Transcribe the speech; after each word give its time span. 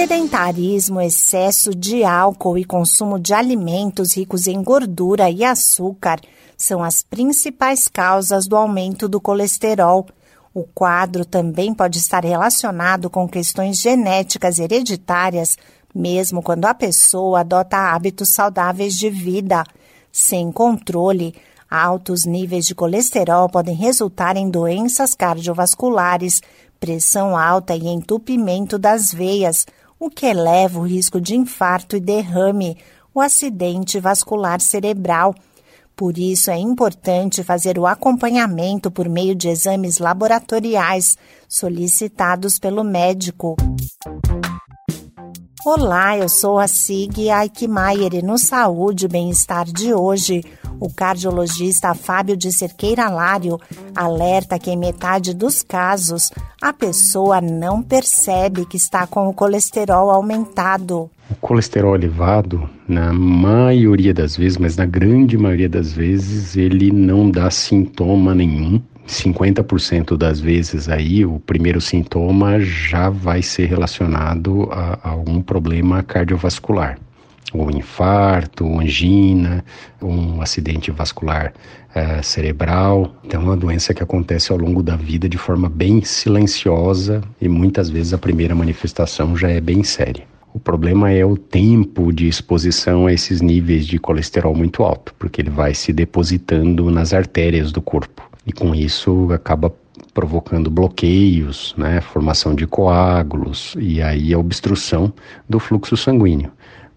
Sedentarismo, 0.00 0.98
excesso 0.98 1.74
de 1.74 2.04
álcool 2.04 2.56
e 2.56 2.64
consumo 2.64 3.18
de 3.18 3.34
alimentos 3.34 4.16
ricos 4.16 4.46
em 4.46 4.62
gordura 4.62 5.28
e 5.28 5.44
açúcar 5.44 6.18
são 6.56 6.82
as 6.82 7.02
principais 7.02 7.86
causas 7.86 8.46
do 8.46 8.56
aumento 8.56 9.06
do 9.06 9.20
colesterol. 9.20 10.06
O 10.54 10.62
quadro 10.62 11.26
também 11.26 11.74
pode 11.74 11.98
estar 11.98 12.24
relacionado 12.24 13.10
com 13.10 13.28
questões 13.28 13.78
genéticas 13.78 14.58
hereditárias, 14.58 15.58
mesmo 15.94 16.42
quando 16.42 16.64
a 16.64 16.72
pessoa 16.72 17.40
adota 17.40 17.76
hábitos 17.76 18.30
saudáveis 18.30 18.94
de 18.94 19.10
vida. 19.10 19.64
Sem 20.10 20.50
controle, 20.50 21.34
altos 21.70 22.24
níveis 22.24 22.64
de 22.64 22.74
colesterol 22.74 23.50
podem 23.50 23.74
resultar 23.74 24.38
em 24.38 24.48
doenças 24.48 25.12
cardiovasculares, 25.12 26.40
pressão 26.80 27.36
alta 27.36 27.76
e 27.76 27.86
entupimento 27.86 28.78
das 28.78 29.12
veias, 29.12 29.66
o 30.00 30.08
que 30.08 30.24
eleva 30.24 30.80
o 30.80 30.86
risco 30.86 31.20
de 31.20 31.36
infarto 31.36 31.94
e 31.94 32.00
derrame, 32.00 32.78
o 33.14 33.20
acidente 33.20 34.00
vascular 34.00 34.58
cerebral. 34.58 35.34
Por 35.94 36.16
isso, 36.16 36.50
é 36.50 36.56
importante 36.56 37.44
fazer 37.44 37.78
o 37.78 37.86
acompanhamento 37.86 38.90
por 38.90 39.06
meio 39.06 39.34
de 39.34 39.50
exames 39.50 39.98
laboratoriais 39.98 41.18
solicitados 41.46 42.58
pelo 42.58 42.82
médico. 42.82 43.56
Olá, 45.66 46.16
eu 46.16 46.30
sou 46.30 46.58
a 46.58 46.66
Sig 46.66 47.28
Aikmaier 47.28 48.14
e 48.14 48.22
no 48.22 48.38
Saúde 48.38 49.04
e 49.04 49.08
Bem-Estar 49.08 49.66
de 49.66 49.92
hoje 49.92 50.42
o 50.80 50.88
cardiologista 50.88 51.94
Fábio 51.94 52.36
de 52.36 52.50
Cerqueira 52.50 53.08
Lário 53.10 53.60
alerta 53.94 54.58
que 54.58 54.70
em 54.70 54.78
metade 54.78 55.34
dos 55.34 55.62
casos 55.62 56.32
a 56.60 56.72
pessoa 56.72 57.40
não 57.40 57.82
percebe 57.82 58.64
que 58.64 58.78
está 58.78 59.06
com 59.06 59.28
o 59.28 59.34
colesterol 59.34 60.10
aumentado. 60.10 61.10
O 61.30 61.34
colesterol 61.40 61.94
elevado, 61.94 62.68
na 62.88 63.12
maioria 63.12 64.12
das 64.12 64.36
vezes, 64.36 64.58
mas 64.58 64.76
na 64.76 64.86
grande 64.86 65.38
maioria 65.38 65.68
das 65.68 65.92
vezes, 65.92 66.56
ele 66.56 66.90
não 66.90 67.30
dá 67.30 67.50
sintoma 67.50 68.34
nenhum. 68.34 68.80
50% 69.06 70.16
das 70.16 70.40
vezes 70.40 70.88
aí 70.88 71.24
o 71.26 71.40
primeiro 71.40 71.80
sintoma 71.80 72.60
já 72.60 73.10
vai 73.10 73.42
ser 73.42 73.66
relacionado 73.66 74.68
a, 74.70 74.98
a 75.02 75.10
algum 75.10 75.42
problema 75.42 76.02
cardiovascular 76.02 76.96
ou 77.52 77.70
infarto, 77.70 78.78
angina, 78.78 79.64
um 80.02 80.40
acidente 80.40 80.90
vascular 80.90 81.52
uh, 81.90 82.22
cerebral. 82.22 83.14
Então, 83.24 83.40
é 83.40 83.44
uma 83.44 83.56
doença 83.56 83.94
que 83.94 84.02
acontece 84.02 84.52
ao 84.52 84.58
longo 84.58 84.82
da 84.82 84.96
vida 84.96 85.28
de 85.28 85.38
forma 85.38 85.68
bem 85.68 86.02
silenciosa 86.02 87.20
e 87.40 87.48
muitas 87.48 87.90
vezes 87.90 88.12
a 88.12 88.18
primeira 88.18 88.54
manifestação 88.54 89.36
já 89.36 89.48
é 89.48 89.60
bem 89.60 89.82
séria. 89.82 90.24
O 90.52 90.58
problema 90.58 91.12
é 91.12 91.24
o 91.24 91.36
tempo 91.36 92.12
de 92.12 92.26
exposição 92.26 93.06
a 93.06 93.12
esses 93.12 93.40
níveis 93.40 93.86
de 93.86 93.98
colesterol 94.00 94.54
muito 94.54 94.82
alto, 94.82 95.14
porque 95.16 95.40
ele 95.40 95.50
vai 95.50 95.74
se 95.74 95.92
depositando 95.92 96.90
nas 96.90 97.12
artérias 97.12 97.70
do 97.70 97.80
corpo 97.80 98.28
e 98.44 98.52
com 98.52 98.74
isso 98.74 99.28
acaba 99.32 99.72
provocando 100.12 100.70
bloqueios, 100.70 101.74
né, 101.78 102.00
formação 102.00 102.54
de 102.54 102.66
coágulos 102.66 103.76
e 103.78 104.02
aí 104.02 104.34
a 104.34 104.38
obstrução 104.38 105.12
do 105.48 105.60
fluxo 105.60 105.96
sanguíneo. 105.96 106.50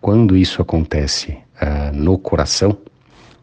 Quando 0.04 0.36
isso 0.36 0.62
acontece 0.62 1.32
uh, 1.32 1.96
no 1.96 2.18
coração, 2.18 2.78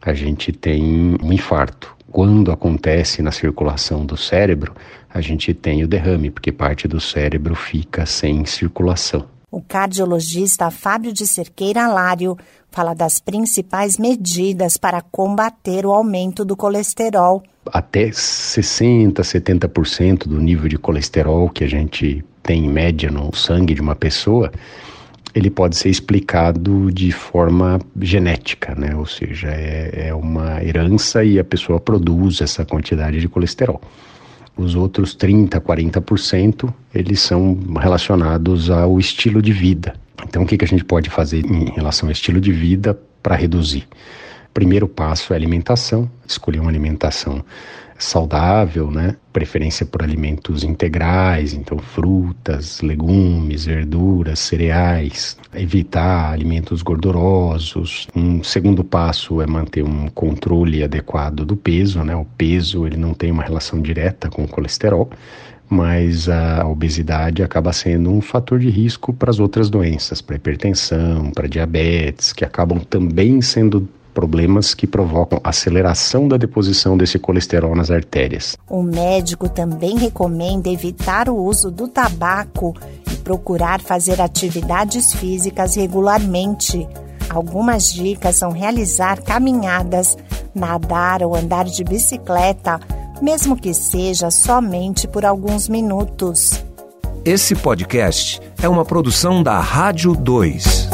a 0.03 0.13
gente 0.13 0.53
tem 0.53 1.17
um 1.23 1.33
infarto. 1.33 1.97
Quando 2.13 2.53
acontece 2.53 3.23
na 3.23 3.33
circulação 3.33 4.05
do 4.05 4.15
cérebro, 4.15 4.75
a 5.09 5.23
gente 5.23 5.55
tem 5.55 5.83
o 5.83 5.89
derrame, 5.89 6.31
porque 6.31 6.53
parte 6.53 6.87
do 6.87 7.01
cérebro 7.01 7.55
fica 7.55 8.05
sem 8.05 8.45
circulação. 8.45 9.25
O 9.51 9.63
cardiologista 9.63 10.71
Fábio 10.71 11.15
de 11.15 11.27
Cerqueira 11.27 11.89
Lário 11.89 12.37
fala 12.71 12.93
das 12.93 13.21
principais 13.21 13.97
medidas 13.97 14.77
para 14.77 15.01
combater 15.01 15.87
o 15.87 15.93
aumento 15.93 16.45
do 16.45 16.55
colesterol. 16.55 17.43
Até 17.73 18.13
60, 18.13 19.23
70% 19.23 20.29
do 20.29 20.39
nível 20.39 20.69
de 20.69 20.77
colesterol 20.77 21.49
que 21.49 21.65
a 21.65 21.69
gente 21.69 22.23
tem 22.43 22.67
em 22.67 22.69
média 22.69 23.11
no 23.11 23.35
sangue 23.35 23.73
de 23.73 23.81
uma 23.81 23.97
pessoa 23.97 24.53
ele 25.35 25.51
pode 25.51 25.77
ser 25.77 25.89
explicado 25.89 26.91
de 26.93 27.13
forma 27.13 27.81
genética, 28.01 28.75
né? 28.75 28.95
Ou 28.97 29.07
seja, 29.07 29.49
é, 29.49 30.09
é 30.09 30.15
uma 30.15 30.63
herança 30.63 31.25
e 31.25 31.39
a 31.39 31.45
pessoa 31.45 31.79
produz 31.79 32.41
essa 32.41 32.65
quantidade 32.65 33.21
de 33.21 33.29
colesterol. 33.29 33.81
Os 34.57 34.75
outros 34.75 35.15
30, 35.15 35.61
40%, 35.61 36.73
eles 36.95 37.21
são 37.21 37.59
relacionados 37.81 38.69
ao 38.71 38.99
estilo 38.99 39.41
de 39.41 39.53
vida. 39.53 39.95
Então, 40.29 40.43
o 40.43 40.47
que, 40.47 40.59
que 40.59 40.65
a 40.65 40.69
gente 40.69 40.85
pode 40.85 41.09
fazer 41.09 41.45
em 41.47 41.71
relação 41.71 42.09
ao 42.09 42.13
estilo 42.13 42.41
de 42.41 42.53
vida 42.53 42.99
para 43.23 43.37
reduzir? 43.37 43.87
Primeiro 44.53 44.89
passo 44.89 45.33
é 45.33 45.37
alimentação, 45.37 46.11
escolher 46.27 46.59
uma 46.59 46.71
alimentação 46.71 47.45
saudável, 48.01 48.91
né? 48.91 49.17
Preferência 49.33 49.87
por 49.87 50.03
alimentos 50.03 50.65
integrais, 50.65 51.53
então 51.53 51.79
frutas, 51.79 52.81
legumes, 52.81 53.67
verduras, 53.67 54.39
cereais, 54.39 55.37
evitar 55.55 56.33
alimentos 56.33 56.83
gordurosos. 56.83 58.09
Um 58.15 58.43
segundo 58.43 58.83
passo 58.83 59.41
é 59.41 59.47
manter 59.47 59.85
um 59.85 60.09
controle 60.09 60.83
adequado 60.83 61.45
do 61.45 61.57
peso, 61.57 62.03
né? 62.03 62.17
O 62.17 62.25
peso, 62.25 62.87
ele 62.87 62.97
não 62.97 63.15
tem 63.15 63.31
uma 63.31 63.43
relação 63.43 63.81
direta 63.81 64.29
com 64.29 64.45
o 64.45 64.49
colesterol, 64.49 65.11
mas 65.69 66.29
a 66.29 66.67
obesidade 66.67 67.45
acaba 67.45 67.73
sendo 67.73 68.11
um 68.11 68.21
fator 68.21 68.59
de 68.59 68.69
risco 68.69 69.13
para 69.13 69.31
as 69.31 69.39
outras 69.39 69.71
doenças, 69.71 70.21
para 70.21 70.35
hipertensão, 70.35 71.31
para 71.31 71.47
diabetes, 71.47 72.33
que 72.33 72.45
acabam 72.45 72.81
também 72.81 73.41
sendo 73.41 73.89
problemas 74.11 74.75
que 74.75 74.87
provocam 74.87 75.41
aceleração 75.43 76.29
da 76.29 76.37
deposição 76.37 76.97
desse 76.97 77.19
colesterol 77.19 77.75
nas 77.75 77.91
artérias. 77.91 78.57
O 78.69 78.83
médico 78.83 79.49
também 79.49 79.97
recomenda 79.97 80.69
evitar 80.69 81.29
o 81.29 81.37
uso 81.37 81.71
do 81.71 81.89
tabaco 81.89 82.75
e 83.11 83.17
procurar 83.17 83.81
fazer 83.81 84.21
atividades 84.21 85.15
físicas 85.15 85.77
regularmente. 85.77 86.87
Algumas 87.29 87.93
dicas 87.93 88.37
são 88.37 88.51
realizar 88.51 89.23
caminhadas, 89.23 90.17
nadar 90.55 91.23
ou 91.23 91.37
andar 91.37 91.65
de 91.65 91.85
bicicleta, 91.85 92.81
mesmo 93.23 93.57
que 93.57 93.73
seja 93.73 94.31
somente 94.31 95.07
por 95.07 95.25
alguns 95.25 95.69
minutos. 95.69 96.65
Esse 97.25 97.55
podcast 97.55 98.41
é 98.63 98.69
uma 98.69 98.85
produção 98.85 99.43
da 99.43 99.61
Rádio 99.61 100.15
2. 100.15 100.89